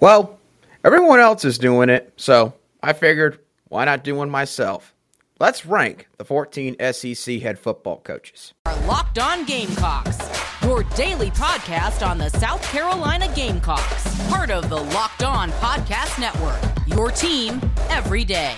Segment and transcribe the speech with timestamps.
[0.00, 0.38] Well,
[0.84, 4.94] everyone else is doing it, so I figured why not do one myself?
[5.38, 8.52] Let's rank the 14 SEC head football coaches.
[8.66, 10.18] Our Locked On Gamecocks,
[10.62, 16.60] your daily podcast on the South Carolina Gamecocks, part of the Locked On Podcast Network.
[16.86, 18.54] Your team every day.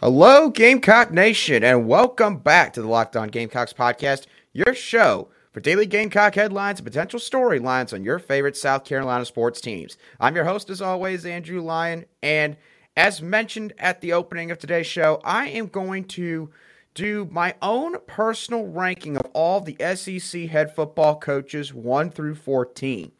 [0.00, 5.58] Hello, Gamecock Nation, and welcome back to the Locked On Gamecocks podcast, your show for
[5.58, 9.96] daily Gamecock headlines and potential storylines on your favorite South Carolina sports teams.
[10.20, 12.56] I'm your host, as always, Andrew Lyon, and
[12.96, 16.50] as mentioned at the opening of today's show, I am going to
[16.94, 23.10] do my own personal ranking of all the SEC head football coaches 1 through 14.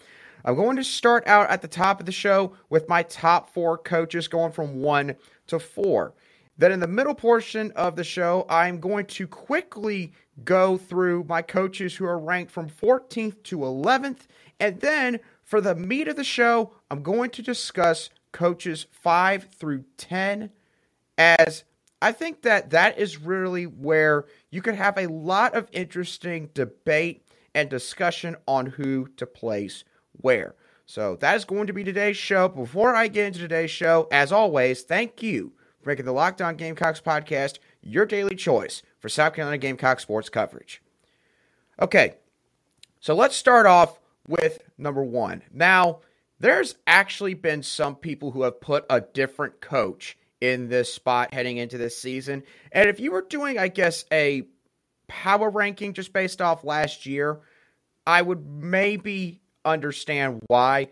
[0.45, 3.77] I'm going to start out at the top of the show with my top four
[3.77, 5.17] coaches going from 1
[5.49, 6.15] to 4.
[6.59, 10.13] Then in the middle portion of the show, I'm going to quickly
[10.45, 14.23] go through my coaches who are ranked from 14th to 11th.
[14.59, 19.85] And then for the meat of the show, I'm going to discuss coaches 5 through
[19.97, 20.51] 10
[21.17, 21.65] as
[22.03, 27.25] I think that that is really where you could have a lot of interesting debate
[27.55, 30.55] and discussion on who to place where.
[30.87, 32.49] So that is going to be today's show.
[32.49, 35.53] Before I get into today's show, as always, thank you
[35.89, 40.81] making the Locked On Gamecocks podcast your daily choice for South Carolina Gamecock sports coverage.
[41.81, 42.15] Okay,
[43.01, 45.43] so let's start off with number one.
[45.53, 46.01] Now,
[46.39, 51.57] there's actually been some people who have put a different coach in this spot heading
[51.57, 52.45] into this season.
[52.71, 54.43] And if you were doing, I guess, a
[55.09, 57.41] power ranking just based off last year,
[58.07, 60.89] I would maybe understand why.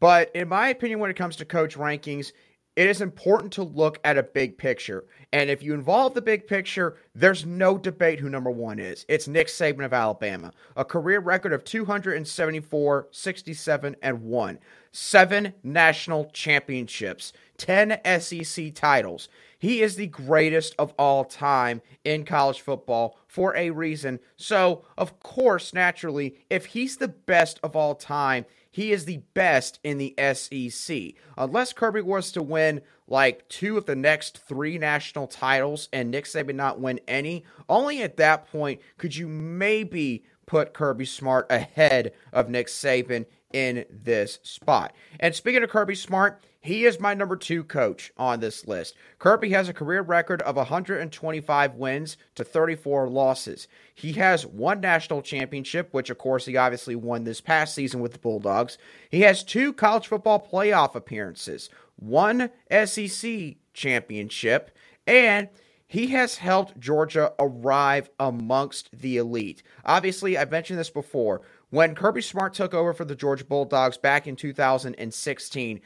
[0.00, 2.32] But in my opinion, when it comes to coach rankings,
[2.76, 5.04] it is important to look at a big picture.
[5.32, 9.04] And if you involve the big picture, there's no debate who number one is.
[9.08, 14.58] It's Nick Saban of Alabama, a career record of 274, 67, and 1,
[14.90, 19.28] seven national championships, 10 SEC titles.
[19.58, 24.20] He is the greatest of all time in college football for a reason.
[24.36, 29.78] So, of course, naturally, if he's the best of all time, he is the best
[29.84, 31.14] in the SEC.
[31.38, 36.24] Unless Kirby was to win like two of the next three national titles and Nick
[36.24, 42.14] Saban not win any, only at that point could you maybe put Kirby Smart ahead
[42.32, 44.92] of Nick Saban in this spot.
[45.20, 48.94] And speaking of Kirby Smart, he is my number two coach on this list.
[49.18, 53.68] Kirby has a career record of 125 wins to 34 losses.
[53.94, 58.14] He has one national championship, which of course he obviously won this past season with
[58.14, 58.78] the Bulldogs.
[59.10, 64.70] He has two college football playoff appearances, one SEC championship,
[65.06, 65.50] and
[65.86, 69.62] he has helped Georgia arrive amongst the elite.
[69.84, 71.42] Obviously, I've mentioned this before.
[71.68, 75.80] When Kirby Smart took over for the Georgia Bulldogs back in 2016,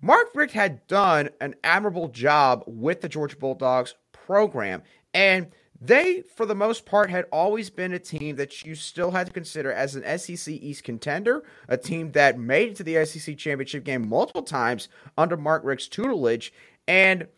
[0.00, 4.82] Mark Richt had done an admirable job with the Georgia Bulldogs program.
[5.12, 5.48] And
[5.80, 9.32] they, for the most part, had always been a team that you still had to
[9.32, 13.84] consider as an SEC East contender, a team that made it to the SEC championship
[13.84, 16.52] game multiple times under Mark Richt's tutelage,
[16.86, 17.28] and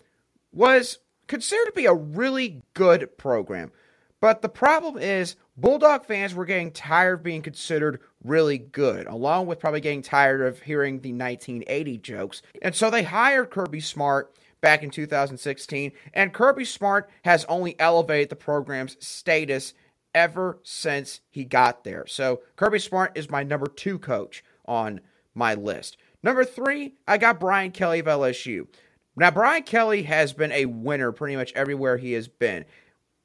[0.52, 3.72] was considered to be a really good program.
[4.20, 9.46] But the problem is, Bulldog fans were getting tired of being considered really good, along
[9.46, 12.40] with probably getting tired of hearing the 1980 jokes.
[12.62, 18.30] And so they hired Kirby Smart back in 2016, and Kirby Smart has only elevated
[18.30, 19.74] the program's status
[20.14, 22.06] ever since he got there.
[22.06, 25.02] So Kirby Smart is my number two coach on
[25.34, 25.98] my list.
[26.22, 28.66] Number three, I got Brian Kelly of LSU.
[29.14, 32.64] Now, Brian Kelly has been a winner pretty much everywhere he has been,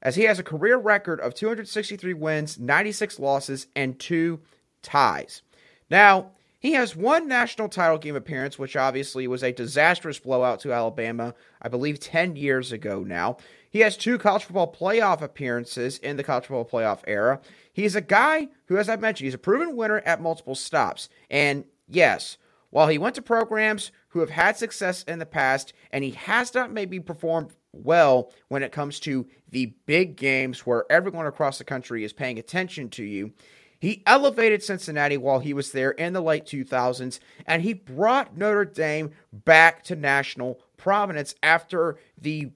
[0.05, 4.39] as he has a career record of 263 wins, 96 losses, and two
[4.83, 5.41] ties.
[5.89, 10.71] Now, he has one national title game appearance, which obviously was a disastrous blowout to
[10.71, 13.37] Alabama, I believe 10 years ago now.
[13.67, 17.41] He has two college football playoff appearances in the college football playoff era.
[17.73, 21.09] He's a guy who, as I mentioned, he's a proven winner at multiple stops.
[21.31, 22.37] And yes,
[22.69, 26.53] while he went to programs who have had success in the past, and he has
[26.53, 31.63] not maybe performed well when it comes to the big games where everyone across the
[31.63, 33.33] country is paying attention to you,
[33.79, 38.65] he elevated Cincinnati while he was there in the late 2000s, and he brought Notre
[38.65, 42.51] Dame back to national prominence after the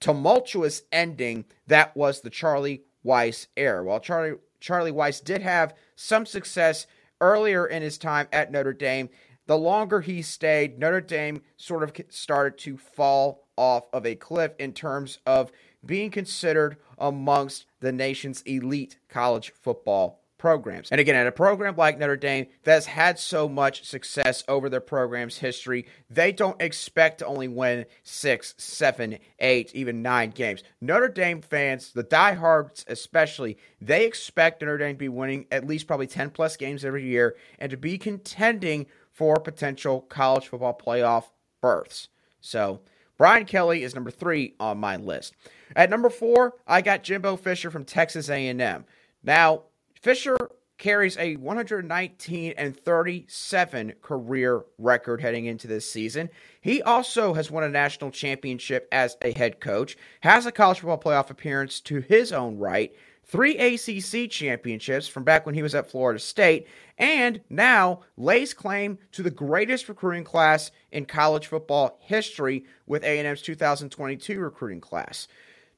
[0.00, 3.84] tumultuous ending that was the Charlie Weis era.
[3.84, 6.86] While Charlie Charlie Weis did have some success
[7.20, 9.08] earlier in his time at Notre Dame,
[9.46, 14.52] the longer he stayed, Notre Dame sort of started to fall off of a cliff
[14.58, 15.50] in terms of
[15.84, 20.90] being considered amongst the nation's elite college football programs.
[20.90, 24.80] And again, at a program like Notre Dame that's had so much success over their
[24.80, 30.64] program's history, they don't expect to only win six, seven, eight, even nine games.
[30.80, 35.86] Notre Dame fans, the diehards especially, they expect Notre Dame to be winning at least
[35.86, 41.24] probably 10 plus games every year and to be contending for potential college football playoff
[41.60, 42.08] berths.
[42.40, 42.80] So,
[43.20, 45.34] Brian Kelly is number three on my list.
[45.76, 48.86] At number four, I got Jimbo Fisher from Texas A&M.
[49.22, 49.64] Now,
[50.00, 50.38] Fisher
[50.78, 56.30] carries a 119 and 37 career record heading into this season.
[56.62, 60.98] He also has won a national championship as a head coach, has a college football
[60.98, 62.90] playoff appearance to his own right,
[63.30, 66.66] three ACC championships from back when he was at Florida State,
[66.98, 73.40] and now lays claim to the greatest recruiting class in college football history with A&M's
[73.42, 75.28] 2022 recruiting class.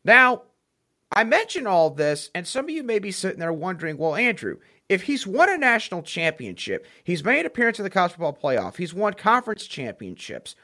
[0.02, 0.44] Now,
[1.14, 4.56] I mention all this, and some of you may be sitting there wondering, well, Andrew,
[4.88, 8.94] if he's won a national championship, he's made appearance in the college football playoff, he's
[8.94, 10.56] won conference championships.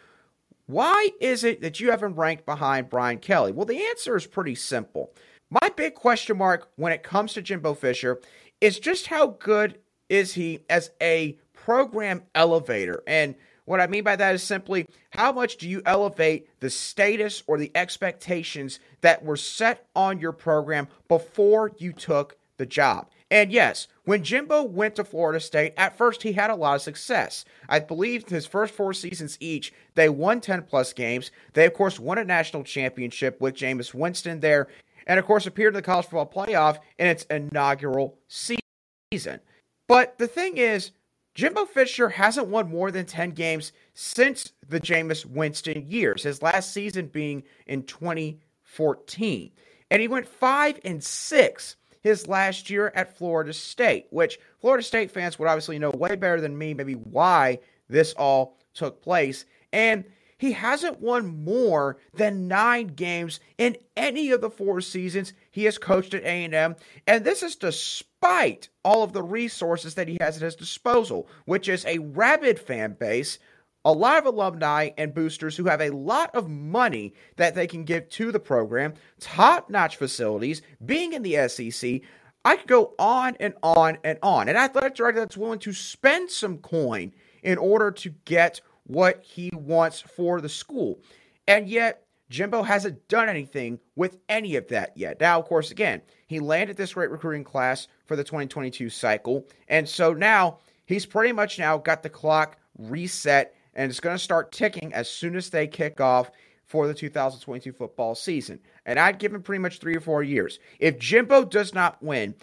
[0.64, 3.52] Why is it that you haven't ranked behind Brian Kelly?
[3.52, 5.12] Well, the answer is pretty simple.
[5.50, 8.20] My big question mark when it comes to Jimbo Fisher
[8.60, 9.78] is just how good
[10.10, 13.02] is he as a program elevator?
[13.06, 13.34] And
[13.64, 17.56] what I mean by that is simply how much do you elevate the status or
[17.56, 23.08] the expectations that were set on your program before you took the job?
[23.30, 26.82] And yes, when Jimbo went to Florida State, at first he had a lot of
[26.82, 27.44] success.
[27.68, 31.30] I believe his first four seasons each, they won 10 plus games.
[31.52, 34.68] They, of course, won a national championship with Jameis Winston there,
[35.08, 39.40] and of course, appeared in the college football playoff in its inaugural season.
[39.88, 40.92] But the thing is,
[41.34, 46.72] Jimbo Fisher hasn't won more than 10 games since the Jameis Winston years, his last
[46.72, 49.50] season being in 2014.
[49.90, 55.10] And he went 5 and 6 his last year at Florida State, which Florida State
[55.10, 57.58] fans would obviously know way better than me maybe why
[57.88, 59.44] this all took place.
[59.72, 60.04] And
[60.38, 65.76] he hasn't won more than 9 games in any of the four seasons he has
[65.78, 66.76] coached at A&M,
[67.06, 71.68] and this is despite all of the resources that he has at his disposal, which
[71.68, 73.38] is a rabid fan base,
[73.84, 77.84] a lot of alumni and boosters who have a lot of money that they can
[77.84, 82.00] give to the program, top-notch facilities, being in the SEC.
[82.44, 84.48] I could go on and on and on.
[84.48, 87.12] An athletic director that's willing to spend some coin
[87.42, 90.98] in order to get what he wants for the school.
[91.46, 95.20] And yet, Jimbo hasn't done anything with any of that yet.
[95.20, 99.46] Now, of course, again, he landed this great recruiting class for the 2022 cycle.
[99.68, 104.22] And so now he's pretty much now got the clock reset and it's going to
[104.22, 106.30] start ticking as soon as they kick off
[106.64, 108.60] for the 2022 football season.
[108.84, 110.58] And I'd give him pretty much three or four years.
[110.78, 112.34] If Jimbo does not win,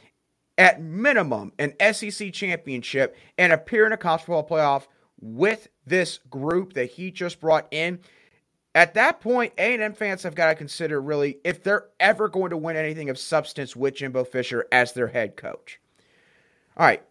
[0.58, 4.88] at minimum, an SEC championship and appear in a college football playoff
[5.20, 8.00] with this group that he just brought in,
[8.74, 12.58] at that point, A&M fans have got to consider really if they're ever going to
[12.58, 15.80] win anything of substance with Jimbo Fisher as their head coach.
[16.76, 17.02] All right.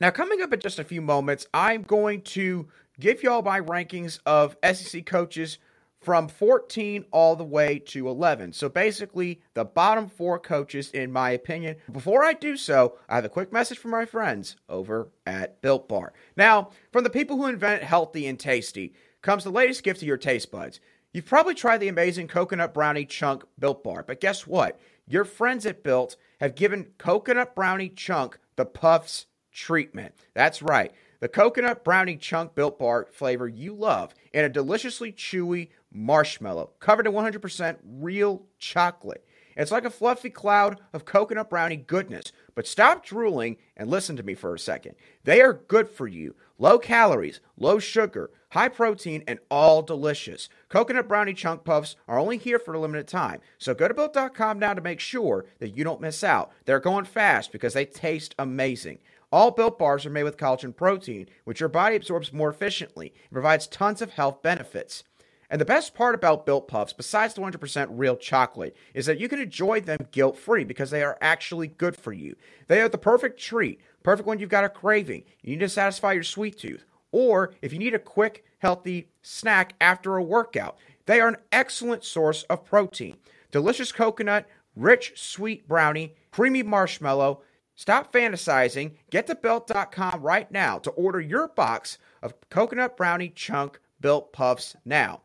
[0.00, 2.68] Now, coming up in just a few moments, I'm going to
[3.00, 5.58] give y'all my rankings of SEC coaches
[6.02, 8.52] from 14 all the way to 11.
[8.52, 11.76] So basically, the bottom four coaches, in my opinion.
[11.90, 15.88] Before I do so, I have a quick message from my friends over at Built
[15.88, 16.12] Bar.
[16.36, 20.16] Now, from the people who invent healthy and tasty, comes the latest gift to your
[20.16, 20.80] taste buds.
[21.12, 24.80] You've probably tried the amazing coconut brownie chunk Built Bar, but guess what?
[25.06, 30.14] Your friends at Built have given coconut brownie chunk the Puffs treatment.
[30.34, 30.92] That's right.
[31.22, 37.06] The coconut brownie chunk Built Bar flavor you love in a deliciously chewy marshmallow covered
[37.06, 39.24] in 100% real chocolate.
[39.56, 42.32] It's like a fluffy cloud of coconut brownie goodness.
[42.56, 44.96] But stop drooling and listen to me for a second.
[45.22, 46.34] They are good for you.
[46.58, 50.48] Low calories, low sugar, high protein, and all delicious.
[50.68, 53.40] Coconut brownie chunk puffs are only here for a limited time.
[53.58, 56.50] So go to built.com now to make sure that you don't miss out.
[56.64, 58.98] They're going fast because they taste amazing.
[59.32, 63.32] All built bars are made with collagen protein, which your body absorbs more efficiently and
[63.32, 65.04] provides tons of health benefits.
[65.48, 69.28] And the best part about Built Puffs, besides the 100% real chocolate, is that you
[69.28, 72.36] can enjoy them guilt free because they are actually good for you.
[72.68, 76.12] They are the perfect treat, perfect when you've got a craving, you need to satisfy
[76.12, 80.78] your sweet tooth, or if you need a quick, healthy snack after a workout.
[81.04, 83.16] They are an excellent source of protein.
[83.50, 87.42] Delicious coconut, rich, sweet brownie, creamy marshmallow.
[87.82, 88.92] Stop fantasizing.
[89.10, 94.76] Get to built.com right now to order your box of coconut brownie chunk built puffs
[94.84, 95.22] now.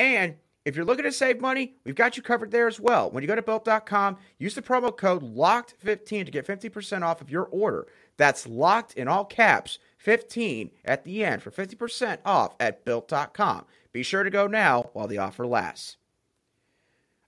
[0.00, 3.08] And if you're looking to save money, we've got you covered there as well.
[3.08, 7.30] When you go to built.com, use the promo code LOCKED15 to get 50% off of
[7.30, 7.86] your order.
[8.16, 13.64] That's locked in all caps, 15 at the end for 50% off at built.com.
[13.92, 15.98] Be sure to go now while the offer lasts.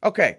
[0.03, 0.39] Okay,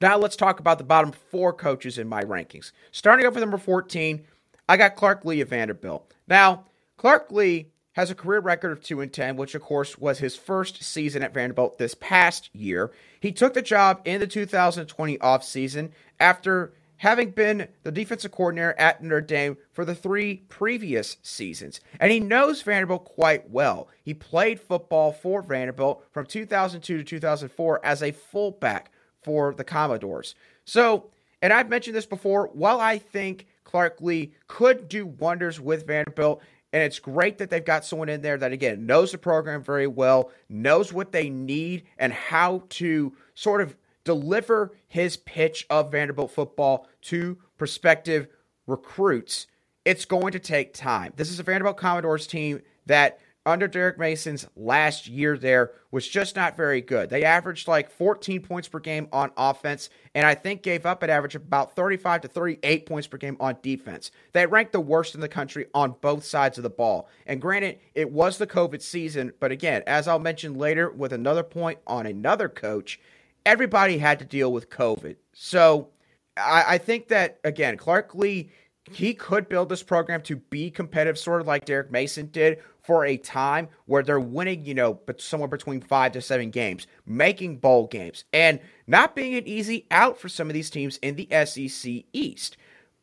[0.00, 2.72] now let's talk about the bottom four coaches in my rankings.
[2.92, 4.24] Starting off with number 14,
[4.68, 6.12] I got Clark Lea of Vanderbilt.
[6.28, 6.64] Now,
[6.96, 10.36] Clark Lea has a career record of 2 and 10, which of course was his
[10.36, 12.92] first season at Vanderbilt this past year.
[13.20, 19.02] He took the job in the 2020 offseason after having been the defensive coordinator at
[19.02, 21.80] Notre Dame for the three previous seasons.
[22.00, 23.88] And he knows Vanderbilt quite well.
[24.02, 28.90] He played football for Vanderbilt from 2002 to 2004 as a fullback
[29.26, 30.36] for the Commodores.
[30.64, 31.10] So,
[31.42, 36.40] and I've mentioned this before, while I think Clark Lea could do wonders with Vanderbilt,
[36.72, 39.86] and it's great that they've got someone in there that, again, knows the program very
[39.88, 46.30] well, knows what they need, and how to sort of deliver his pitch of Vanderbilt
[46.30, 48.28] football to prospective
[48.66, 49.48] recruits,
[49.84, 51.12] it's going to take time.
[51.16, 56.34] This is a Vanderbilt Commodores team that under Derek Mason's last year there was just
[56.34, 57.08] not very good.
[57.08, 61.10] They averaged like 14 points per game on offense, and I think gave up an
[61.10, 64.10] average of about 35 to 38 points per game on defense.
[64.32, 67.08] They ranked the worst in the country on both sides of the ball.
[67.24, 71.44] And granted, it was the COVID season, but again, as I'll mention later with another
[71.44, 73.00] point on another coach,
[73.46, 75.16] everybody had to deal with COVID.
[75.32, 75.90] So
[76.36, 78.50] I, I think that, again, Clark Lea,
[78.92, 83.04] he could build this program to be competitive, sort of like Derek Mason did for
[83.04, 87.58] a time where they're winning, you know, but somewhere between five to seven games, making
[87.58, 91.28] bowl games, and not being an easy out for some of these teams in the
[91.44, 92.56] SEC East.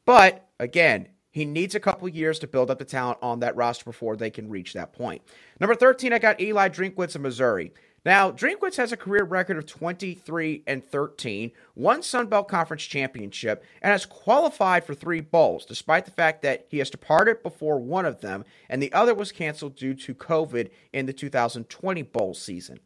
[0.06, 3.86] But again, he needs a couple years to build up the talent on that roster
[3.86, 5.22] before they can reach that point.
[5.60, 7.74] Number 13, I got Eli Drinkwitz of Missouri.
[8.06, 13.64] Now, Drinkwitz has a career record of 23 and 13, won Sun Belt Conference championship,
[13.82, 18.06] and has qualified for three bowls, despite the fact that he has departed before one
[18.06, 22.80] of them, and the other was canceled due to COVID in the 2020 bowl season.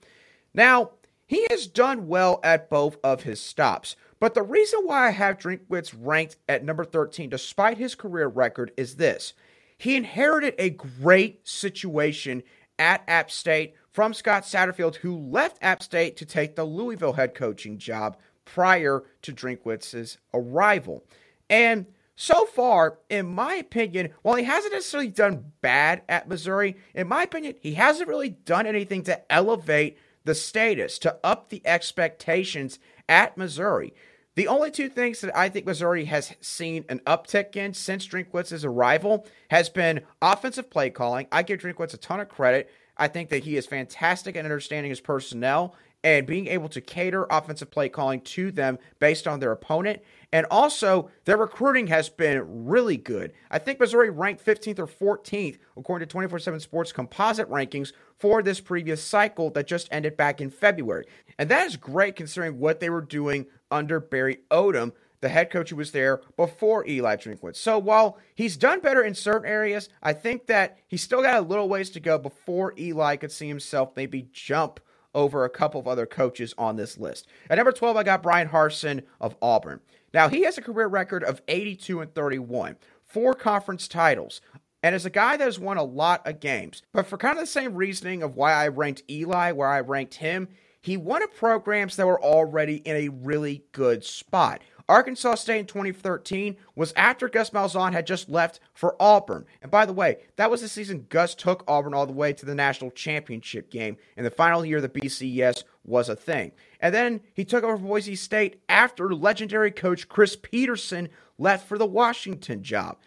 [0.53, 0.91] Now,
[1.25, 5.39] he has done well at both of his stops, but the reason why I have
[5.39, 9.33] Drinkwitz ranked at number 13, despite his career record, is this.
[9.79, 12.43] He inherited a great situation
[12.79, 17.33] at App State from Scott Satterfield, who left App State to take the Louisville head
[17.33, 21.03] coaching job prior to Drinkwitz's arrival.
[21.49, 27.07] And so far, in my opinion, while he hasn't necessarily done bad at Missouri, in
[27.07, 32.77] my opinion, he hasn't really done anything to elevate the status, to up the expectations
[33.09, 33.95] at Missouri.
[34.35, 38.63] The only two things that I think Missouri has seen an uptick in since Drinkwitz's
[38.63, 41.25] arrival has been offensive play calling.
[41.31, 42.69] I give Drinkwitz a ton of credit.
[42.97, 47.25] I think that he is fantastic at understanding his personnel and being able to cater
[47.29, 50.01] offensive play calling to them based on their opponent.
[50.31, 53.33] And also, their recruiting has been really good.
[53.49, 58.43] I think Missouri ranked 15th or 14th, according to 24 7 Sports composite rankings, for
[58.43, 61.05] this previous cycle that just ended back in February.
[61.39, 65.69] And that is great considering what they were doing under Barry Odom the head coach
[65.69, 67.57] who was there before Eli Drinkwitz.
[67.57, 71.41] So while he's done better in certain areas, I think that he's still got a
[71.41, 74.79] little ways to go before Eli could see himself maybe jump
[75.15, 77.27] over a couple of other coaches on this list.
[77.49, 79.79] At number 12, I got Brian Harsin of Auburn.
[80.13, 84.41] Now, he has a career record of 82 and 31, four conference titles,
[84.83, 86.83] and is a guy that has won a lot of games.
[86.93, 90.15] But for kind of the same reasoning of why I ranked Eli where I ranked
[90.15, 90.49] him,
[90.81, 94.61] he won at programs that were already in a really good spot.
[94.89, 99.45] Arkansas State in 2013 was after Gus Malzahn had just left for Auburn.
[99.61, 102.45] And by the way, that was the season Gus took Auburn all the way to
[102.45, 103.97] the national championship game.
[104.15, 106.53] In the final year, the BCS was a thing.
[106.79, 111.85] And then he took over Boise State after legendary coach Chris Petersen left for the
[111.85, 112.97] Washington job.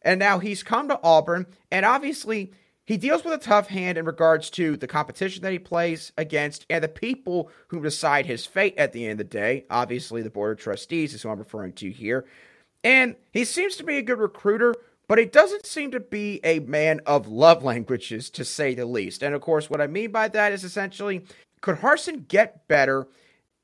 [0.00, 2.52] And now he's come to Auburn, and obviously
[2.88, 6.64] he deals with a tough hand in regards to the competition that he plays against
[6.70, 9.66] and the people who decide his fate at the end of the day.
[9.68, 12.24] Obviously, the board of trustees is who I'm referring to here.
[12.82, 14.74] And he seems to be a good recruiter,
[15.06, 19.22] but he doesn't seem to be a man of love languages, to say the least.
[19.22, 21.26] And of course, what I mean by that is essentially
[21.60, 23.06] could Harsin get better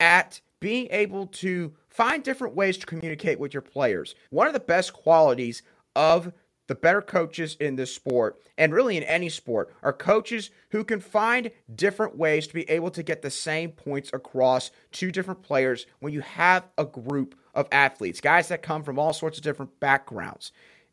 [0.00, 4.16] at being able to find different ways to communicate with your players?
[4.28, 5.62] One of the best qualities
[5.96, 6.30] of
[6.66, 11.00] the better coaches in this sport, and really in any sport, are coaches who can
[11.00, 15.86] find different ways to be able to get the same points across to different players
[16.00, 19.78] when you have a group of athletes, guys that come from all sorts of different
[19.78, 20.52] backgrounds.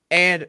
[0.10, 0.48] And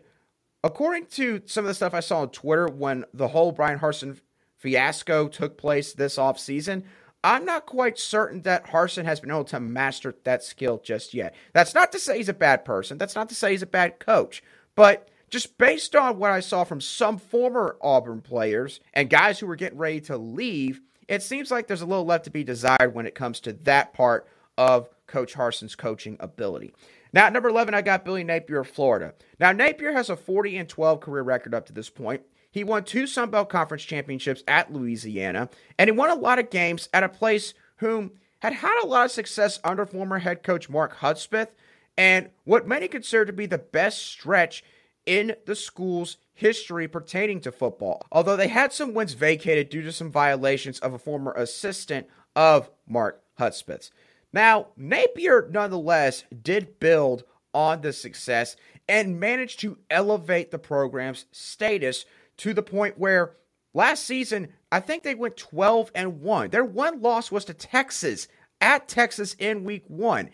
[0.65, 4.21] according to some of the stuff I saw on Twitter when the whole Brian Harsin
[4.59, 6.83] fiasco took place this offseason,
[7.25, 11.35] I'm not quite certain that Harsin has been able to master that skill just yet.
[11.53, 12.99] That's not to say he's a bad person.
[12.99, 14.43] That's not to say he's a bad coach.
[14.75, 19.47] But just based on what I saw from some former Auburn players and guys who
[19.47, 22.95] were getting ready to leave, it seems like there's a little left to be desired
[22.95, 26.75] when it comes to that part of Coach Harsin's coaching ability.
[27.15, 29.15] Now, at number 11, I got Billy Napier of Florida.
[29.41, 32.23] Now, Napier has a 40 and 12 career record up to this point.
[32.51, 35.49] He won two Sun Belt Conference championships at Louisiana,
[35.79, 39.07] and he won a lot of games at a place whom had had a lot
[39.07, 41.49] of success under former head coach Mark Hudspeth,
[41.97, 44.63] and what many consider to be the best stretch
[45.07, 48.07] in the school's history pertaining to football.
[48.13, 52.71] Although they had some wins vacated due to some violations of a former assistant of
[52.87, 53.91] Mark Hudspeth's.
[54.33, 58.57] Now, Napier nonetheless did build on the success
[58.89, 62.05] and managed to elevate the program's status
[62.39, 63.37] to the point where
[63.75, 66.51] last season, I think they went 12 and 1.
[66.51, 68.29] Their one loss was to Texas
[68.61, 70.31] at Texas in week one.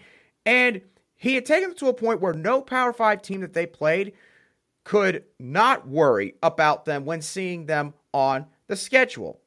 [0.47, 0.83] And
[1.17, 4.13] he had taken them to a point where no Power 5 team that they played
[4.89, 9.39] could not worry about them when seeing them on the schedule.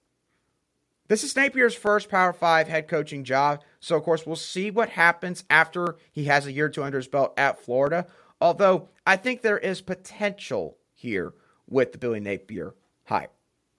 [1.08, 4.90] This is Napier's first Power 5 head coaching job, so of course we'll see what
[4.90, 8.06] happens after he has a year or two under his belt at Florida.
[8.40, 11.34] Although I think there is potential here
[11.68, 13.34] with the Billy Napier hype.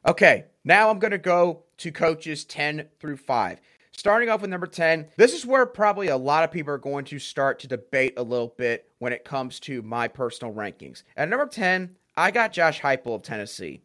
[0.04, 3.61] Okay, now I'm going to go to coaches 10 through 5.
[3.92, 7.04] Starting off with number 10, this is where probably a lot of people are going
[7.04, 11.02] to start to debate a little bit when it comes to my personal rankings.
[11.16, 13.82] At number 10, I got Josh Heupel of Tennessee.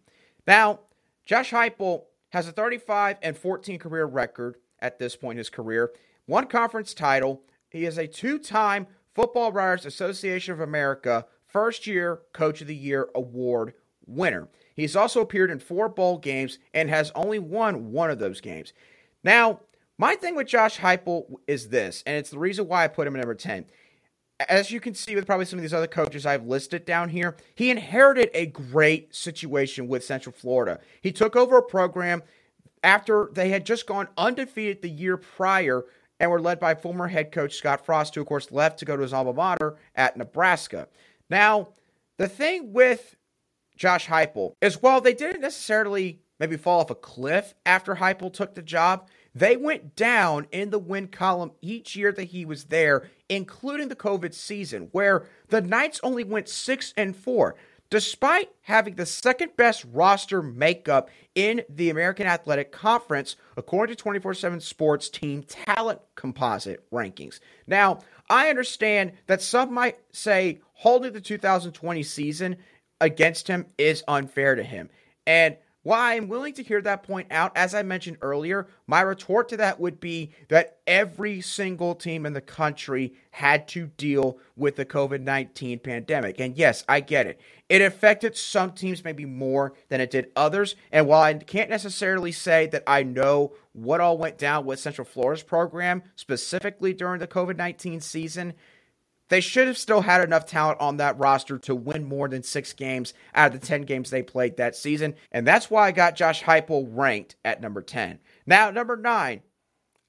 [0.48, 0.80] Now,
[1.26, 5.92] Josh Heupel has a 35 and 14 career record at this point in his career,
[6.26, 7.44] one conference title.
[7.70, 12.76] He is a two time Football Writers Association of America First Year Coach of the
[12.76, 13.74] Year award
[14.06, 14.48] winner.
[14.74, 18.74] He's also appeared in four bowl games and has only won one of those games.
[19.24, 19.62] Now,
[19.98, 23.16] my thing with Josh Heupel is this, and it's the reason why I put him
[23.16, 23.66] at number 10.
[24.48, 27.36] As you can see with probably some of these other coaches I've listed down here,
[27.56, 30.80] he inherited a great situation with Central Florida.
[31.02, 32.22] He took over a program
[32.84, 35.86] after they had just gone undefeated the year prior
[36.20, 38.96] and were led by former head coach Scott Frost, who, of course, left to go
[38.96, 40.88] to his alma mater at Nebraska.
[41.30, 41.70] Now,
[42.18, 43.16] the thing with
[43.76, 48.54] Josh Heupel is while they didn't necessarily maybe fall off a cliff after Heupel took
[48.54, 49.08] the job,
[49.40, 53.96] they went down in the win column each year that he was there, including the
[53.96, 57.56] COVID season, where the Knights only went 6 and 4,
[57.90, 64.34] despite having the second best roster makeup in the American Athletic Conference, according to 24
[64.34, 67.40] 7 Sports Team Talent Composite rankings.
[67.68, 72.58] Now, I understand that some might say holding the 2020 season
[73.00, 74.90] against him is unfair to him.
[75.26, 79.48] And while I'm willing to hear that point out, as I mentioned earlier, my retort
[79.48, 84.76] to that would be that every single team in the country had to deal with
[84.76, 86.42] the COVID 19 pandemic.
[86.42, 87.40] And yes, I get it.
[87.70, 90.76] It affected some teams maybe more than it did others.
[90.92, 95.06] And while I can't necessarily say that I know what all went down with Central
[95.06, 98.56] Florida's program, specifically during the COVID 19 season,
[99.30, 102.74] they should have still had enough talent on that roster to win more than six
[102.74, 105.16] games out of the 10 games they played that season.
[105.32, 108.20] And that's why I got Josh Heupel ranked at number 10.
[108.46, 109.42] Now, number nine,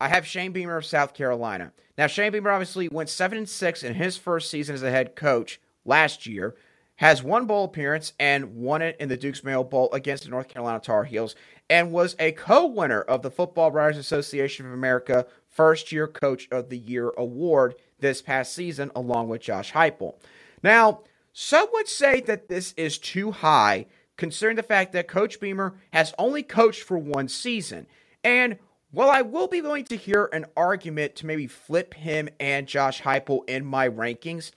[0.01, 1.73] I have Shane Beamer of South Carolina.
[1.97, 5.17] Now, Shane Beamer obviously went 7 and 6 in his first season as a head
[5.17, 6.55] coach last year,
[6.99, 10.49] has one bowl appearance and won it in the Duke's Mayo Bowl against the North
[10.49, 11.35] Carolina Tar Heels,
[11.71, 16.49] and was a co winner of the Football Writers Association of America First Year Coach
[16.51, 20.17] of the Year award this past season, along with Josh Heupel.
[20.63, 25.77] Now, some would say that this is too high, considering the fact that Coach Beamer
[25.93, 27.87] has only coached for one season.
[28.25, 28.59] And
[28.91, 33.03] while I will be willing to hear an argument to maybe flip him and Josh
[33.03, 34.51] Heupel in my rankings,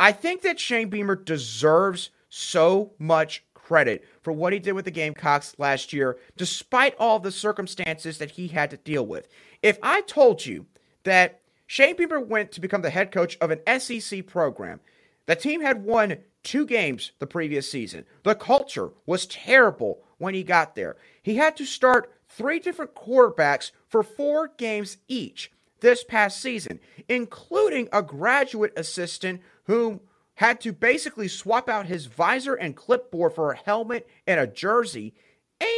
[0.00, 4.90] I think that Shane Beamer deserves so much credit for what he did with the
[4.90, 9.28] Gamecocks last year, despite all the circumstances that he had to deal with.
[9.62, 10.66] If I told you
[11.04, 14.80] that Shane Beamer went to become the head coach of an SEC program.
[15.26, 18.06] The team had won two games the previous season.
[18.24, 20.96] The culture was terrible when he got there.
[21.22, 27.88] He had to start three different quarterbacks for four games each this past season, including
[27.92, 30.00] a graduate assistant who
[30.34, 35.14] had to basically swap out his visor and clipboard for a helmet and a jersey.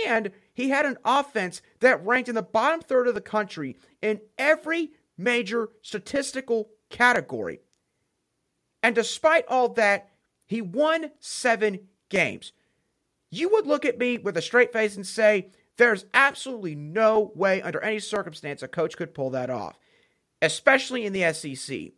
[0.07, 4.21] And he had an offense that ranked in the bottom third of the country in
[4.39, 7.61] every major statistical category.
[8.83, 10.11] And despite all that,
[10.47, 12.53] he won seven games.
[13.31, 15.49] You would look at me with a straight face and say,
[15.79, 19.79] There's absolutely no way, under any circumstance, a coach could pull that off,
[20.43, 21.93] especially in the SEC.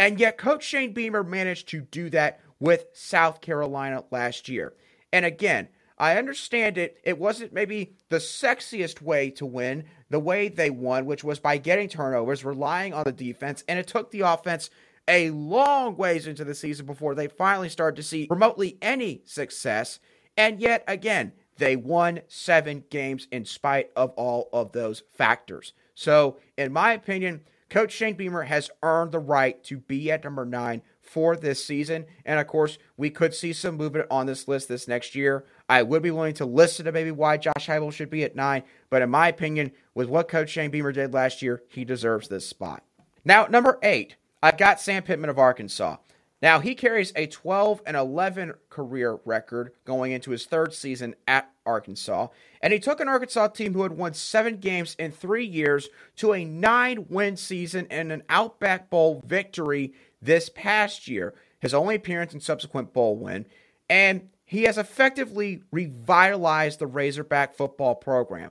[0.00, 4.72] And yet, Coach Shane Beamer managed to do that with South Carolina last year.
[5.12, 6.96] And again, I understand it.
[7.04, 11.58] It wasn't maybe the sexiest way to win, the way they won, which was by
[11.58, 14.70] getting turnovers, relying on the defense, and it took the offense
[15.06, 20.00] a long ways into the season before they finally started to see remotely any success.
[20.34, 25.74] And yet again, they won seven games in spite of all of those factors.
[25.94, 30.44] So, in my opinion, Coach Shane Beamer has earned the right to be at number
[30.44, 32.04] nine for this season.
[32.24, 35.44] And of course, we could see some movement on this list this next year.
[35.68, 38.64] I would be willing to listen to maybe why Josh Heupel should be at nine,
[38.90, 42.46] but in my opinion, with what Coach Shane Beamer did last year, he deserves this
[42.46, 42.82] spot.
[43.24, 45.96] Now, number eight, I've got Sam Pittman of Arkansas.
[46.42, 51.50] Now, he carries a 12 and 11 career record going into his third season at
[51.66, 52.28] Arkansas,
[52.62, 56.32] and he took an Arkansas team who had won seven games in three years to
[56.32, 62.32] a nine win season and an Outback Bowl victory this past year, his only appearance
[62.32, 63.46] and subsequent bowl win.
[63.88, 68.50] And he has effectively revitalized the Razorback football program.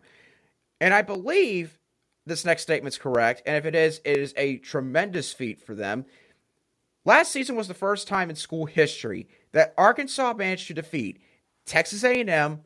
[0.79, 1.77] And I believe
[2.25, 6.05] this next statement's correct, and if it is, it is a tremendous feat for them.
[7.09, 11.19] Last season was the first time in school history that Arkansas managed to defeat
[11.65, 12.61] Texas A&M,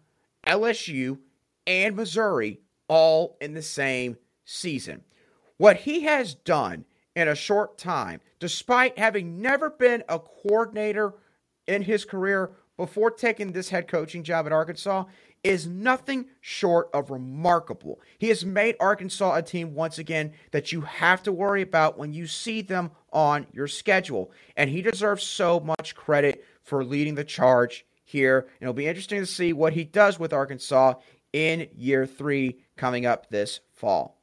[0.46, 1.20] LSU,
[1.66, 5.06] and Missouri all in the same season.
[5.56, 6.84] What he has done
[7.16, 11.14] in a short time, despite having never been a coordinator
[11.66, 15.06] in his career before taking this head coaching job at Arkansas,
[15.44, 18.00] is nothing short of remarkable.
[18.18, 22.14] He has made Arkansas a team once again that you have to worry about when
[22.14, 24.32] you see them on your schedule.
[24.56, 28.40] And he deserves so much credit for leading the charge here.
[28.40, 30.96] And it'll be interesting to see what he does with Arkansas
[31.34, 34.20] in year three coming up this fall.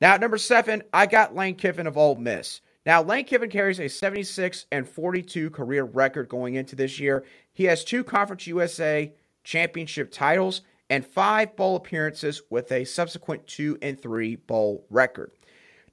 [0.00, 2.62] Now, at number seven, I got Lane Kiffin of Ole Miss.
[2.86, 7.24] Now, Lane Kiffin carries a 76 and 42 career record going into this year.
[7.52, 9.12] He has two Conference USA
[9.44, 15.30] championship titles and five bowl appearances with a subsequent two and three bowl record.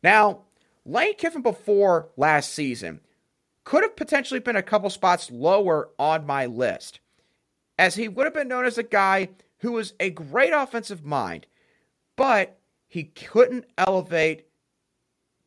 [0.04, 0.44] Now,
[0.86, 3.02] Lane Kiffin before last season
[3.64, 7.00] could have potentially been a couple spots lower on my list,
[7.78, 9.30] as he would have been known as a guy
[9.60, 11.46] who was a great offensive mind,
[12.16, 12.58] but
[12.88, 14.46] he couldn't elevate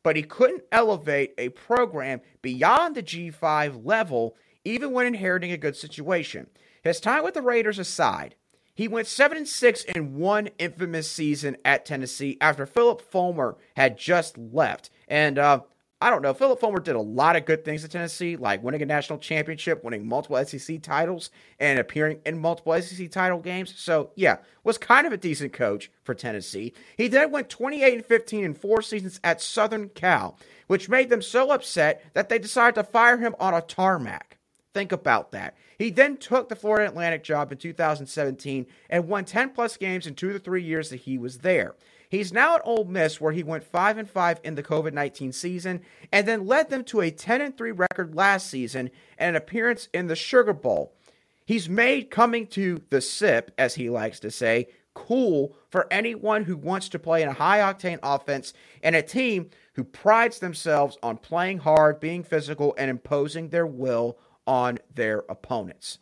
[0.03, 5.75] but he couldn't elevate a program beyond the G5 level even when inheriting a good
[5.75, 6.47] situation.
[6.81, 8.35] His time with the Raiders aside,
[8.73, 13.97] he went 7 and 6 in one infamous season at Tennessee after Philip Fulmer had
[13.97, 14.89] just left.
[15.07, 15.61] And uh,
[16.01, 18.81] I don't know, Philip Fulmer did a lot of good things at Tennessee, like winning
[18.81, 23.75] a national championship, winning multiple SEC titles, and appearing in multiple SEC title games.
[23.77, 26.73] So, yeah, was kind of a decent coach for Tennessee.
[26.97, 31.21] He then went 28 and 15 in four seasons at Southern Cal, which made them
[31.21, 34.30] so upset that they decided to fire him on a tarmac.
[34.73, 35.55] Think about that.
[35.77, 40.15] He then took the Florida Atlantic job in 2017 and won 10 plus games in
[40.15, 41.75] two to three years that he was there.
[42.07, 45.31] He's now at Ole Miss, where he went 5 and 5 in the COVID 19
[45.31, 45.81] season
[46.11, 49.89] and then led them to a 10 and 3 record last season and an appearance
[49.93, 50.93] in the Sugar Bowl.
[51.45, 56.57] He's made coming to the SIP, as he likes to say, cool for anyone who
[56.57, 58.53] wants to play in a high octane offense
[58.83, 64.17] and a team who prides themselves on playing hard, being physical, and imposing their will
[64.47, 65.99] on their opponents.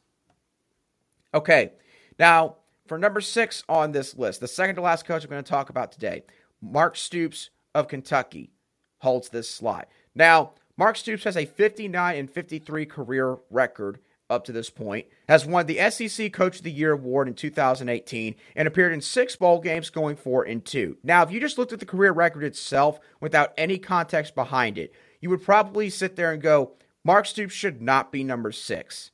[1.33, 1.73] Okay,
[2.17, 2.55] now
[2.87, 5.69] for number six on this list, the second to last coach I'm going to talk
[5.69, 6.23] about today,
[6.61, 8.51] Mark Stoops of Kentucky
[8.99, 9.87] holds this slot.
[10.15, 13.99] Now, Mark Stoops has a 59 and 53 career record
[14.29, 18.35] up to this point, has won the SEC Coach of the Year award in 2018,
[18.55, 20.97] and appeared in six bowl games, going four and two.
[21.03, 24.93] Now, if you just looked at the career record itself without any context behind it,
[25.19, 29.11] you would probably sit there and go, Mark Stoops should not be number six.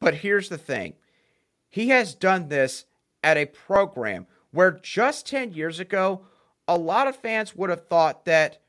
[0.00, 0.94] But here's the thing
[1.68, 2.86] he has done this
[3.22, 6.22] at a program where just 10 years ago,
[6.66, 8.60] a lot of fans would have thought that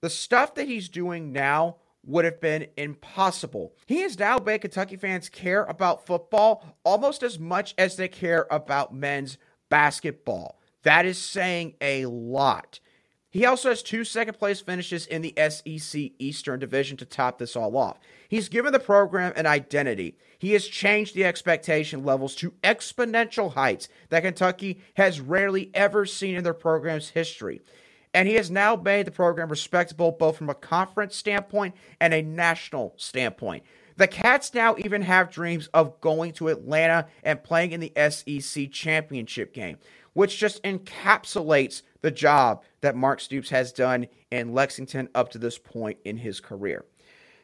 [0.00, 3.72] the stuff that he's doing now would have been impossible.
[3.86, 8.46] He has now made Kentucky fans care about football almost as much as they care
[8.50, 9.38] about men's
[9.70, 10.58] basketball.
[10.82, 12.80] That is saying a lot.
[13.32, 17.56] He also has two second place finishes in the SEC Eastern Division to top this
[17.56, 17.98] all off.
[18.28, 20.18] He's given the program an identity.
[20.38, 26.36] He has changed the expectation levels to exponential heights that Kentucky has rarely ever seen
[26.36, 27.62] in their program's history.
[28.12, 32.20] And he has now made the program respectable both from a conference standpoint and a
[32.20, 33.62] national standpoint.
[33.96, 38.70] The Cats now even have dreams of going to Atlanta and playing in the SEC
[38.70, 39.78] championship game,
[40.14, 45.58] which just encapsulates the job that Mark Stoops has done in Lexington up to this
[45.58, 46.84] point in his career.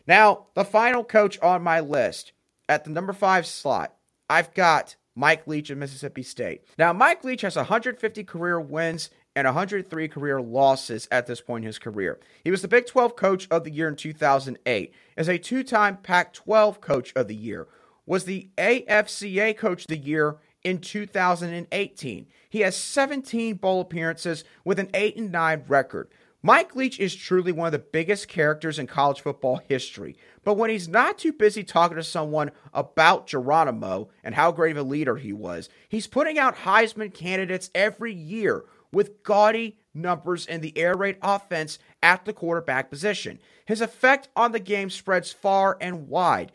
[0.06, 2.32] Now, the final coach on my list
[2.68, 3.94] at the number five slot,
[4.28, 6.64] I've got Mike Leach of Mississippi State.
[6.78, 11.66] Now, Mike Leach has 150 career wins and 103 career losses at this point in
[11.66, 12.18] his career.
[12.42, 16.80] He was the Big 12 Coach of the Year in 2008, as a two-time Pac-12
[16.80, 17.68] Coach of the Year,
[18.06, 22.26] was the AFCA Coach of the Year in 2018.
[22.50, 26.08] He has 17 bowl appearances with an 8 and 9 record.
[26.42, 30.70] Mike Leach is truly one of the biggest characters in college football history, but when
[30.70, 35.16] he's not too busy talking to someone about Geronimo and how great of a leader
[35.16, 40.94] he was, he's putting out Heisman candidates every year with gaudy numbers in the air
[40.96, 43.40] raid offense at the quarterback position.
[43.64, 46.52] His effect on the game spreads far and wide.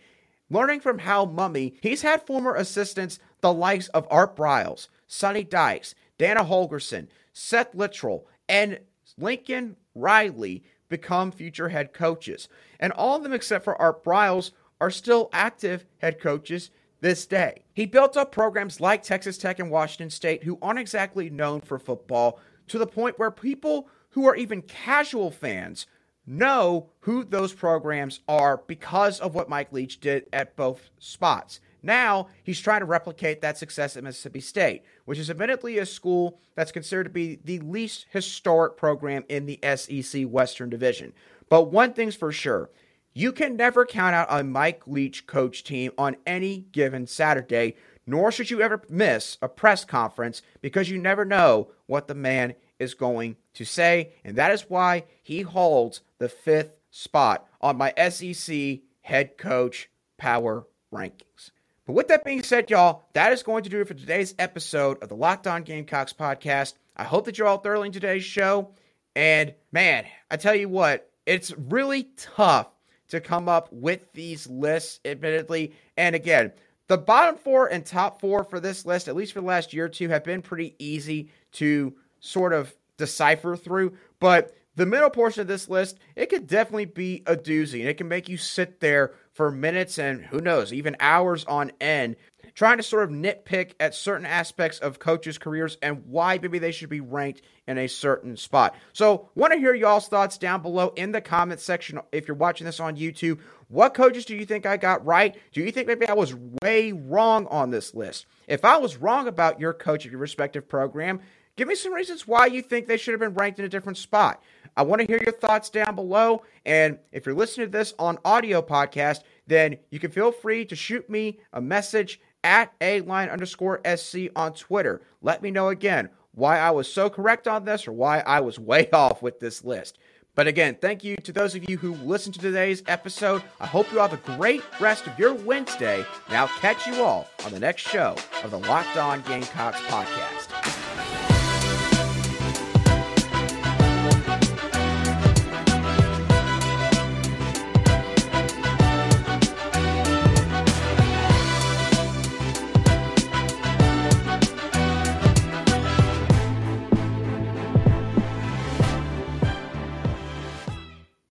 [0.54, 5.96] Learning from Hal Mumme, he's had former assistants the likes of Art Briles, Sonny Dykes,
[6.20, 8.80] Dana Holgorsen, Seth Littrell, and
[9.18, 12.50] Lincoln Riley become future head coaches.
[12.80, 16.70] And all of them, except for Art Briles, are still active head coaches
[17.02, 17.64] this day.
[17.74, 21.80] He built up programs like Texas Tech and Washington State, who aren't exactly known for
[21.80, 25.88] football, to the point where people who are even casual fans
[26.26, 31.60] know who those programs are because of what Mike Leach did at both spots.
[31.82, 36.40] Now he's trying to replicate that success at Mississippi State, which is admittedly a school
[36.56, 41.12] that's considered to be the least historic program in the SEC Western Division.
[41.50, 42.70] But one thing's for sure
[43.16, 47.76] you can never count out a Mike Leach coach team on any given Saturday,
[48.08, 52.56] nor should you ever miss a press conference because you never know what the man
[52.80, 54.14] is going to say.
[54.24, 60.66] And that is why he holds the fifth spot on my SEC head coach power
[60.94, 61.52] rankings.
[61.86, 65.02] But with that being said, y'all, that is going to do it for today's episode
[65.04, 66.76] of the Locked On Gamecocks podcast.
[66.96, 68.74] I hope that you're all thoroughly in today's show.
[69.16, 72.68] And man, I tell you what, it's really tough
[73.10, 75.74] to come up with these lists, admittedly.
[75.98, 76.54] And again,
[76.88, 79.86] the bottom four and top four for this list, at least for the last year
[79.86, 83.98] or two, have been pretty easy to sort of decipher through.
[84.20, 87.98] But the middle portion of this list, it could definitely be a doozy, and it
[87.98, 92.16] can make you sit there for minutes and who knows, even hours on end,
[92.56, 96.72] trying to sort of nitpick at certain aspects of coaches' careers and why maybe they
[96.72, 98.76] should be ranked in a certain spot.
[98.94, 102.66] So, want to hear y'all's thoughts down below in the comment section if you're watching
[102.66, 103.40] this on YouTube.
[103.68, 105.36] What coaches do you think I got right?
[105.52, 108.28] Do you think maybe I was way wrong on this list?
[108.48, 111.22] If I was wrong about your coach of your respective program,
[111.56, 113.98] give me some reasons why you think they should have been ranked in a different
[113.98, 114.42] spot.
[114.76, 116.44] I want to hear your thoughts down below.
[116.66, 120.76] And if you're listening to this on audio podcast, then you can feel free to
[120.76, 125.02] shoot me a message at a line underscore SC on Twitter.
[125.22, 128.60] Let me know again why I was so correct on this or why I was
[128.60, 130.00] way off with this list.
[130.36, 133.44] But again, thank you to those of you who listened to today's episode.
[133.60, 137.28] I hope you have a great rest of your Wednesday, and I'll catch you all
[137.46, 140.63] on the next show of the Locked On Gamecocks podcast.